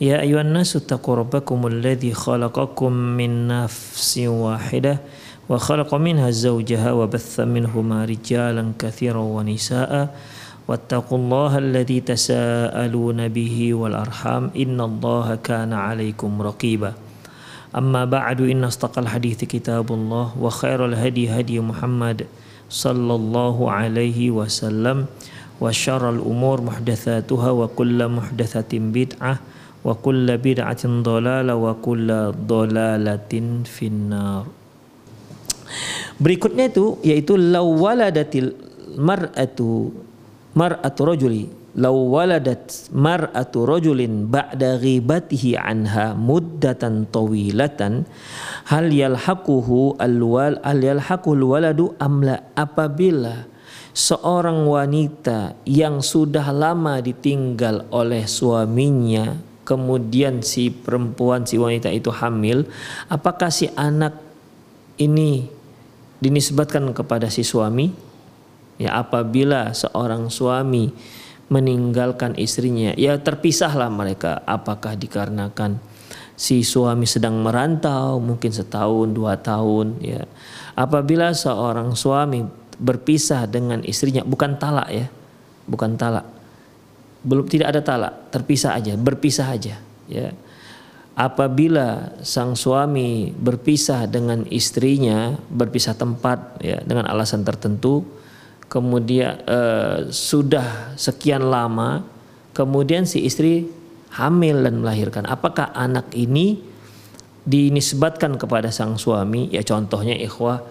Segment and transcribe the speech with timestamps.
[0.00, 4.98] يا أيها الناس اتقوا ربكم الذي خلقكم من نفس واحدة
[5.48, 10.14] وخلق منها زوجها وبث منهما رجالا كثيرا ونساء
[10.68, 16.92] واتقوا الله الذي تساءلون به والأرحام إن الله كان عليكم رقيبا.
[17.78, 22.26] أما بعد إن أصدق الحديث كتاب الله وخير الهدي هدي محمد
[22.66, 25.06] صلى الله عليه وسلم
[25.60, 29.53] وشر الأمور محدثاتها وكل محدثة بدعة
[29.84, 34.48] wa kulla bid'atin dolalah wa kulla dolalatin finnar.
[36.16, 38.56] Berikutnya itu yaitu law waladatil
[38.96, 39.92] mar'atu
[40.56, 48.06] mar'atu rajuli law waladat mar'atu rajulin ba'da ghibatihi anha muddatan tawilatan
[48.70, 53.50] hal yalhaquhu alwal al yalhaqul waladu amla apabila
[53.90, 62.68] seorang wanita yang sudah lama ditinggal oleh suaminya kemudian si perempuan si wanita itu hamil
[63.08, 64.16] apakah si anak
[65.00, 65.48] ini
[66.22, 67.92] dinisbatkan kepada si suami?
[68.74, 70.90] Ya apabila seorang suami
[71.52, 74.42] meninggalkan istrinya ya terpisahlah mereka.
[74.48, 75.78] Apakah dikarenakan
[76.34, 80.26] si suami sedang merantau mungkin setahun dua tahun ya.
[80.74, 82.42] Apabila seorang suami
[82.74, 85.06] berpisah dengan istrinya bukan talak ya
[85.70, 86.26] bukan talak
[87.24, 88.14] belum tidak ada talak.
[88.30, 90.30] Terpisah aja berpisah aja ya.
[91.14, 98.02] Apabila sang suami berpisah dengan istrinya berpisah tempat ya dengan alasan tertentu
[98.66, 102.02] kemudian eh, sudah sekian lama
[102.50, 103.70] kemudian si istri
[104.14, 105.26] hamil dan melahirkan.
[105.26, 106.58] Apakah anak ini
[107.46, 109.50] dinisbatkan kepada sang suami?
[109.54, 110.62] Ya contohnya ikhwah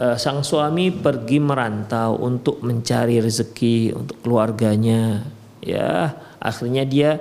[0.00, 5.24] eh, sang suami pergi merantau untuk mencari rezeki untuk keluarganya
[5.64, 7.18] ya akhirnya dia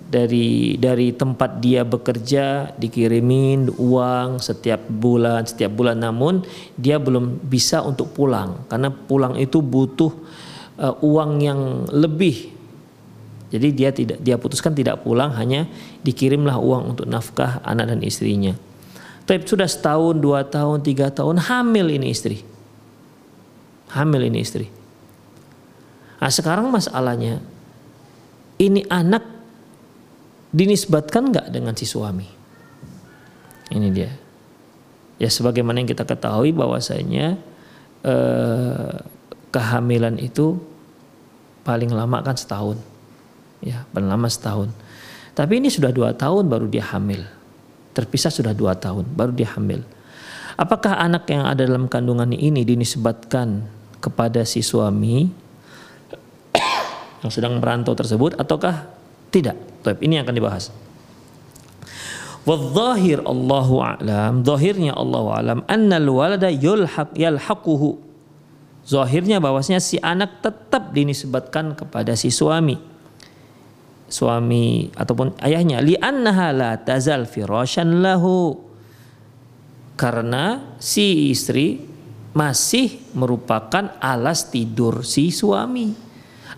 [0.00, 6.00] dari dari tempat dia bekerja dikirimin uang setiap bulan setiap bulan.
[6.00, 6.46] Namun
[6.78, 10.12] dia belum bisa untuk pulang karena pulang itu butuh
[10.80, 11.60] uh, uang yang
[11.92, 12.56] lebih.
[13.50, 15.66] Jadi dia tidak dia putuskan tidak pulang hanya
[16.06, 18.54] dikirimlah uang untuk nafkah anak dan istrinya.
[19.26, 22.42] Tapi sudah setahun dua tahun tiga tahun hamil ini istri.
[23.90, 24.70] Hamil ini istri.
[26.22, 27.42] Nah sekarang masalahnya
[28.60, 29.24] ini anak
[30.52, 32.28] dinisbatkan nggak dengan si suami?
[33.72, 34.12] Ini dia.
[35.16, 37.40] Ya sebagaimana yang kita ketahui bahwasanya
[38.04, 38.94] eh,
[39.48, 40.60] kehamilan itu
[41.64, 42.76] paling lama kan setahun,
[43.64, 44.68] ya paling lama setahun.
[45.32, 47.24] Tapi ini sudah dua tahun baru dia hamil,
[47.96, 49.84] terpisah sudah dua tahun baru dia hamil.
[50.60, 53.64] Apakah anak yang ada dalam kandungan ini dinisbatkan
[54.00, 55.28] kepada si suami
[57.20, 58.88] yang sedang merantau tersebut ataukah
[59.30, 59.56] tidak?
[59.84, 60.72] Tapi ini yang akan dibahas.
[62.48, 68.00] Wadzahir Allahu a'lam, zahirnya Allahu a'lam annal walada yulhaq yalhaquhu.
[68.88, 72.80] Zahirnya bahwasanya si anak tetap dinisbatkan kepada si suami.
[74.10, 78.56] Suami ataupun ayahnya li annaha la tazal firashan lahu.
[80.00, 81.76] Karena si istri
[82.32, 86.09] masih merupakan alas tidur si suami.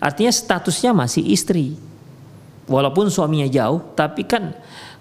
[0.03, 1.79] Artinya statusnya masih istri.
[2.67, 4.51] Walaupun suaminya jauh, tapi kan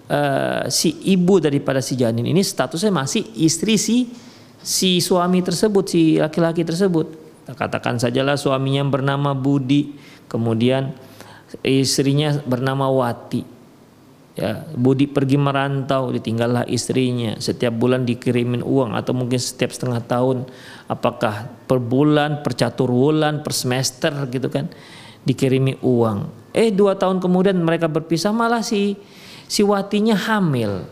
[0.07, 4.11] uh, si ibu daripada si janin ini statusnya masih istri si
[4.63, 7.19] si suami tersebut, si laki-laki tersebut.
[7.43, 9.99] Katakan sajalah suaminya bernama Budi,
[10.31, 10.95] kemudian
[11.67, 13.52] istrinya bernama Wati.
[14.33, 17.37] Ya, Budi pergi merantau, ditinggallah istrinya.
[17.37, 20.49] Setiap bulan dikirimin uang atau mungkin setiap setengah tahun,
[20.89, 24.73] apakah per bulan, per catur bulan, per semester gitu kan,
[25.29, 26.49] dikirimi uang.
[26.57, 28.97] Eh dua tahun kemudian mereka berpisah malah si
[29.45, 30.89] si Watinya hamil.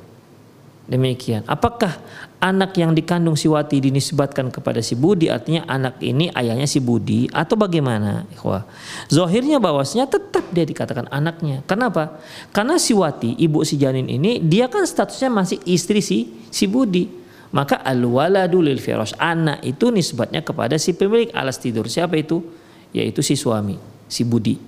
[0.90, 1.46] Demikian.
[1.46, 2.02] Apakah
[2.42, 7.30] anak yang dikandung si Wati dinisbatkan kepada si Budi artinya anak ini ayahnya si Budi
[7.30, 8.26] atau bagaimana?
[8.42, 8.66] Wah,
[9.06, 11.62] Zohirnya bahwasanya tetap dia dikatakan anaknya.
[11.70, 12.18] Kenapa?
[12.50, 17.22] Karena si Wati ibu si janin ini dia kan statusnya masih istri si si Budi.
[17.54, 21.86] Maka al-waladu lil firas anak itu nisbatnya kepada si pemilik alas tidur.
[21.86, 22.42] Siapa itu?
[22.90, 23.78] Yaitu si suami,
[24.10, 24.58] si Budi.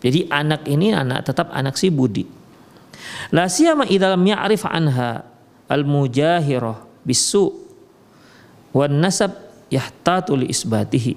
[0.00, 2.24] Jadi anak ini anak tetap anak si Budi.
[3.36, 5.37] La siyama ya'rif anha
[5.68, 7.52] al-mujahirah bisu
[8.72, 9.36] wan nasab
[9.68, 11.14] yahtatu li isbatihi.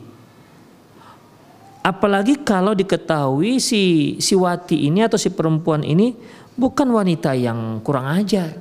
[1.82, 6.14] Apalagi kalau diketahui si si wati ini atau si perempuan ini
[6.54, 8.54] bukan wanita yang kurang ajar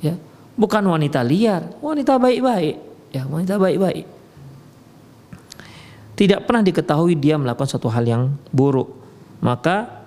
[0.00, 0.16] ya.
[0.56, 2.76] Bukan wanita liar wanita baik-baik
[3.12, 4.06] ya wanita baik-baik.
[6.16, 8.88] Tidak pernah diketahui dia melakukan suatu hal yang buruk.
[9.42, 10.01] Maka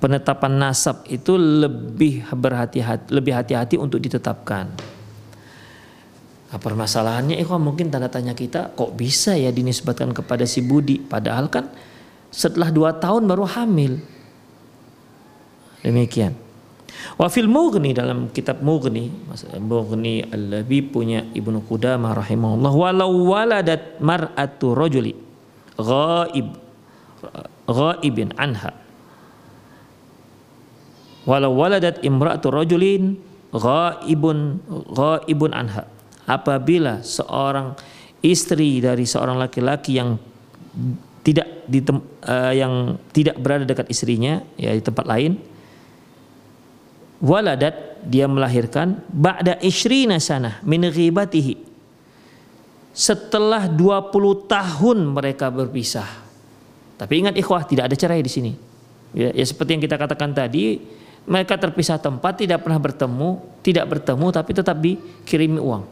[0.00, 4.72] penetapan nasab itu lebih berhati-hati lebih hati-hati untuk ditetapkan.
[6.50, 11.46] Nah, permasalahannya ikhwan mungkin tanda tanya kita kok bisa ya dinisbatkan kepada si Budi padahal
[11.46, 11.70] kan
[12.32, 14.02] setelah dua tahun baru hamil.
[15.84, 16.34] Demikian.
[17.16, 19.08] Wa fil Mughni dalam kitab Mughni,
[19.62, 25.14] Mughni Al-Labi punya Ibnu Qudamah rahimahullah walau waladat mar'atu rajuli
[25.78, 26.50] ghaib
[27.70, 28.79] ghaibin anha
[31.30, 33.14] walau waladat imra'atu rajulin
[33.54, 34.58] ghaibun
[34.90, 35.86] ghaibun anha.
[36.26, 37.78] Apabila seorang
[38.18, 40.18] istri dari seorang laki-laki yang
[41.22, 45.38] tidak di uh, yang tidak berada dekat istrinya ya di tempat lain
[47.20, 51.68] waladat dia melahirkan ba'da isrina sana min ghibatihi.
[52.90, 56.08] Setelah 20 tahun mereka berpisah.
[56.98, 58.52] Tapi ingat ikhwah tidak ada cerai di sini.
[59.14, 60.80] Ya, ya seperti yang kita katakan tadi
[61.28, 65.84] mereka terpisah tempat, tidak pernah bertemu, tidak bertemu tapi tetap dikirimi uang.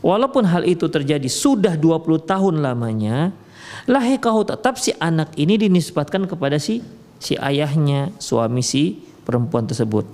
[0.00, 3.36] Walaupun hal itu terjadi sudah 20 tahun lamanya,
[3.84, 6.80] lahikahu tetap si anak ini dinisbatkan kepada si
[7.20, 8.96] si ayahnya, suami si
[9.28, 10.08] perempuan tersebut.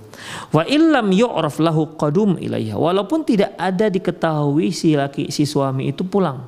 [0.51, 2.75] Wa illam yu'raf lahu qadum ilaiha.
[2.75, 6.43] Walaupun tidak ada diketahui si laki si suami itu pulang.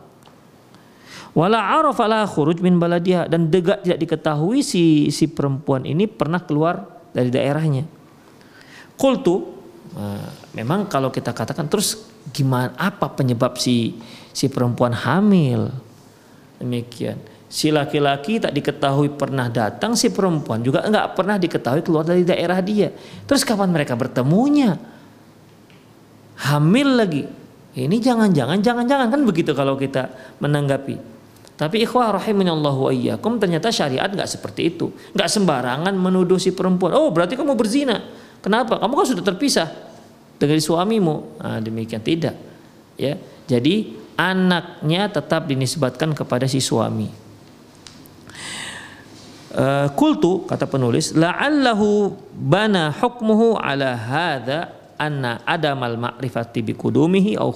[1.31, 6.43] Wala arafa la khuruj min baladiha dan degak tidak diketahui si si perempuan ini pernah
[6.43, 7.85] keluar dari daerahnya.
[8.99, 9.35] Kultu,
[9.95, 13.97] uh, memang kalau kita katakan terus gimana apa penyebab si
[14.35, 15.71] si perempuan hamil?
[16.59, 17.17] Demikian.
[17.49, 22.61] Si laki-laki tak diketahui pernah datang, si perempuan juga enggak pernah diketahui keluar dari daerah
[22.61, 22.93] dia.
[23.25, 24.77] Terus kapan mereka bertemunya?
[26.45, 27.23] Hamil lagi.
[27.73, 31.18] Ini jangan-jangan, jangan-jangan kan begitu kalau kita menanggapi.
[31.59, 34.95] Tapi ikhwah rahiminallahu wa ternyata syariat nggak seperti itu.
[35.11, 36.95] Nggak sembarangan menuduh si perempuan.
[36.95, 37.99] Oh berarti kamu berzina.
[38.39, 38.79] Kenapa?
[38.79, 39.67] Kamu kan sudah terpisah
[40.39, 41.43] dengan suamimu.
[41.43, 42.39] Nah, demikian tidak.
[42.95, 43.19] Ya.
[43.51, 47.11] Jadi anaknya tetap dinisbatkan kepada si suami.
[49.49, 57.49] Uh, kultu kata penulis la'allahu bana hukmuhu ala hadha anna adamal ma'rifati bi kudumihi au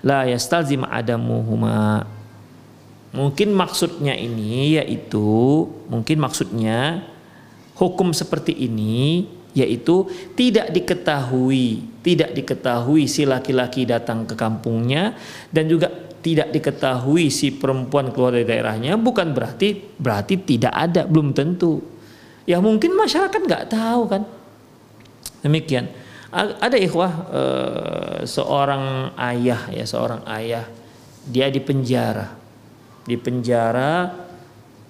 [0.00, 2.17] la yastalzim adamuhuma
[3.08, 7.08] Mungkin maksudnya ini yaitu mungkin maksudnya
[7.80, 9.24] hukum seperti ini
[9.56, 15.16] yaitu tidak diketahui, tidak diketahui si laki-laki datang ke kampungnya
[15.48, 15.88] dan juga
[16.20, 21.80] tidak diketahui si perempuan keluar dari daerahnya bukan berarti berarti tidak ada, belum tentu.
[22.44, 24.22] Ya mungkin masyarakat nggak tahu kan.
[25.40, 25.88] Demikian.
[26.36, 30.68] Ada ikhwah eh, seorang ayah ya seorang ayah
[31.24, 32.37] dia di penjara
[33.08, 34.12] di penjara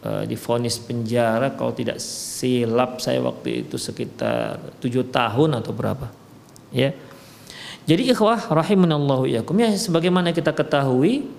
[0.02, 6.10] uh, difonis penjara kalau tidak silap saya waktu itu sekitar tujuh tahun atau berapa
[6.74, 6.90] ya.
[7.88, 11.30] Jadi ikhwah rahimanallahu yakum ya sebagaimana kita ketahui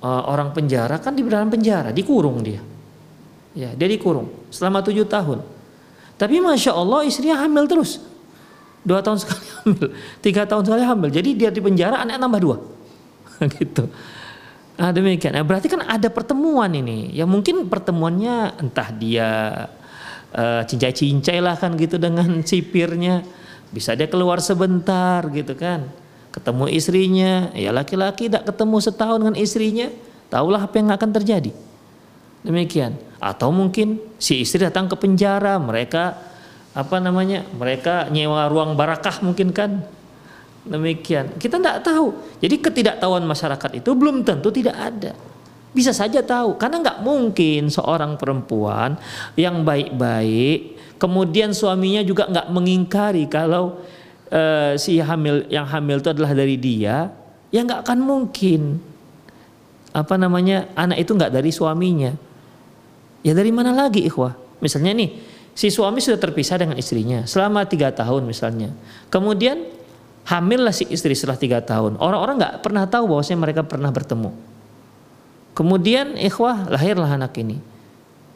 [0.00, 2.62] uh, orang penjara kan di dalam penjara dikurung dia
[3.52, 5.42] ya dia dikurung selama tujuh tahun.
[6.16, 7.98] Tapi masya Allah istrinya hamil terus.
[8.86, 9.86] Dua tahun sekali hamil
[10.22, 11.10] tiga tahun sekali hamil.
[11.10, 12.56] Jadi dia di penjara anak tambah dua.
[13.58, 13.84] Gitu
[14.82, 15.30] Ah, demikian.
[15.30, 17.14] Nah, berarti kan ada pertemuan ini.
[17.14, 19.30] Ya mungkin pertemuannya entah dia
[20.34, 23.22] uh, cincai-cincai lah kan gitu dengan sipirnya.
[23.70, 25.86] Bisa dia keluar sebentar gitu kan.
[26.34, 27.54] Ketemu istrinya.
[27.54, 29.86] Ya laki-laki tidak ketemu setahun dengan istrinya.
[30.34, 31.54] Tahulah apa yang akan terjadi.
[32.42, 32.98] Demikian.
[33.22, 35.62] Atau mungkin si istri datang ke penjara.
[35.62, 36.02] Mereka
[36.74, 37.46] apa namanya?
[37.54, 39.86] Mereka nyewa ruang barakah mungkin kan
[40.62, 41.34] Demikian.
[41.38, 42.14] Kita tidak tahu.
[42.38, 45.12] Jadi ketidaktahuan masyarakat itu belum tentu tidak ada.
[45.72, 49.00] Bisa saja tahu karena nggak mungkin seorang perempuan
[49.34, 53.82] yang baik-baik kemudian suaminya juga nggak mengingkari kalau
[54.30, 57.10] uh, si hamil yang hamil itu adalah dari dia
[57.50, 58.78] ya nggak akan mungkin
[59.90, 62.14] apa namanya anak itu nggak dari suaminya
[63.26, 65.10] ya dari mana lagi ikhwah misalnya nih
[65.58, 68.70] si suami sudah terpisah dengan istrinya selama tiga tahun misalnya
[69.10, 69.58] kemudian
[70.22, 71.98] Hamillah si istri setelah tiga tahun.
[71.98, 74.30] Orang-orang nggak pernah tahu bahwasanya mereka pernah bertemu.
[75.52, 77.58] Kemudian ikhwah lahirlah anak ini.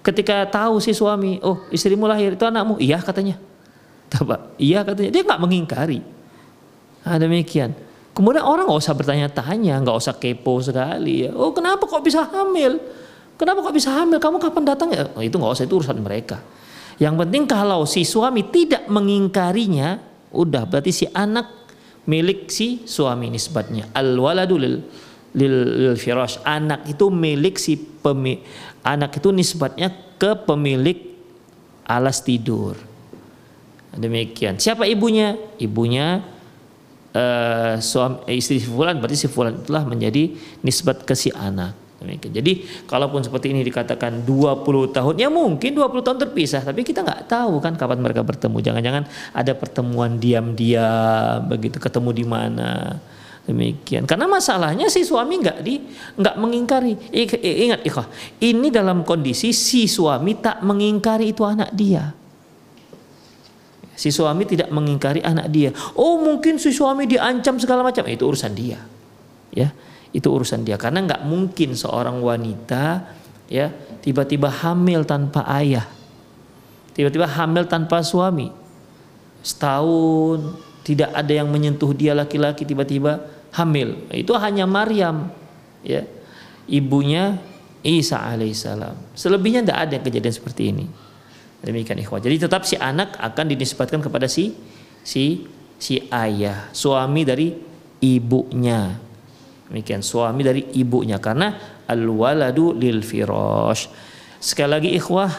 [0.02, 3.38] Ketika tahu si suami, oh istrimu lahir itu anakmu, iya katanya.
[4.10, 5.10] Coba, iya katanya.
[5.10, 5.98] Dia nggak mengingkari.
[7.06, 7.74] Nah, demikian.
[8.16, 11.36] Kemudian orang nggak usah bertanya-tanya, nggak usah kepo sekali ya.
[11.36, 12.80] Oh kenapa kok bisa hamil?
[13.36, 14.16] Kenapa kok bisa hamil?
[14.16, 15.12] Kamu kapan datang ya?
[15.12, 16.40] Oh, itu nggak usah itu urusan mereka.
[16.96, 20.00] Yang penting kalau si suami tidak mengingkarinya,
[20.32, 21.55] udah berarti si anak
[22.06, 23.90] milik si suami nisbatnya.
[23.94, 24.82] Al waladu lil
[25.36, 25.54] lil,
[25.86, 26.40] lil firash.
[26.42, 28.42] Anak itu milik si pemi,
[28.82, 31.14] anak itu nisbatnya ke pemilik
[31.86, 32.74] alas tidur.
[33.96, 34.60] Demikian.
[34.60, 35.38] Siapa ibunya?
[35.56, 36.20] Ibunya
[37.16, 39.00] uh, suami istri si fulan.
[39.00, 42.30] Berarti si fulan itulah menjadi nisbat ke si anak Demikian.
[42.38, 42.52] Jadi
[42.86, 47.58] kalaupun seperti ini dikatakan 20 tahun, ya mungkin 20 tahun terpisah, tapi kita nggak tahu
[47.58, 48.62] kan kapan mereka bertemu.
[48.62, 52.70] Jangan-jangan ada pertemuan diam-diam begitu ketemu di mana.
[53.46, 54.06] Demikian.
[54.06, 55.82] Karena masalahnya si suami nggak di
[56.18, 57.10] nggak mengingkari.
[57.42, 58.06] Ingat ikhwah,
[58.42, 62.10] ini dalam kondisi si suami tak mengingkari itu anak dia.
[63.94, 65.74] Si suami tidak mengingkari anak dia.
[65.98, 68.06] Oh mungkin si suami diancam segala macam.
[68.06, 68.78] Itu urusan dia.
[69.50, 69.70] Ya
[70.16, 70.80] itu urusan dia.
[70.80, 73.04] Karena nggak mungkin seorang wanita
[73.52, 73.68] ya
[74.00, 75.84] tiba-tiba hamil tanpa ayah.
[76.96, 78.48] Tiba-tiba hamil tanpa suami.
[79.44, 84.08] Setahun tidak ada yang menyentuh dia laki-laki tiba-tiba hamil.
[84.08, 85.28] Itu hanya Maryam
[85.84, 86.08] ya.
[86.64, 87.36] Ibunya
[87.84, 89.14] Isa alaihissalam.
[89.14, 90.86] Selebihnya tidak ada kejadian seperti ini.
[91.60, 92.24] Demikian ikhwah.
[92.24, 94.56] Jadi tetap si anak akan dinisbatkan kepada si
[95.04, 95.44] si
[95.76, 96.72] si ayah.
[96.72, 97.52] Suami dari
[98.00, 99.05] ibunya
[99.66, 103.90] Demikian suami dari ibunya karena al-waladu lil firash.
[104.38, 105.32] Sekali lagi ikhwah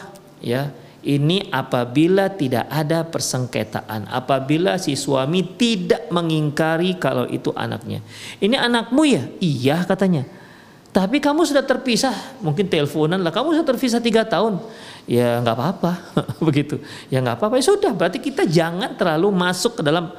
[0.44, 0.68] ya,
[1.08, 8.04] ini apabila tidak ada persengketaan, apabila si suami tidak mengingkari kalau itu anaknya.
[8.42, 9.24] Ini anakmu ya?
[9.40, 10.28] Iya katanya.
[10.88, 13.30] Tapi kamu sudah terpisah, mungkin teleponan lah.
[13.30, 14.58] Kamu sudah terpisah tiga tahun,
[15.06, 15.92] ya nggak apa-apa,
[16.48, 16.82] begitu.
[17.08, 17.54] Ya nggak apa-apa.
[17.60, 20.10] Ya sudah, berarti kita jangan terlalu masuk ke dalam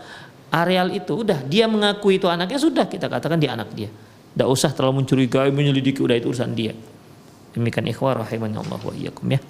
[0.50, 3.90] areal itu udah dia mengakui itu anaknya sudah kita katakan dia anak dia.
[3.90, 6.74] Tidak usah terlalu mencurigai menyelidiki udah itu urusan dia.
[7.54, 9.42] Demikian ikhwah rahimahnya Allah wa iyyakum ya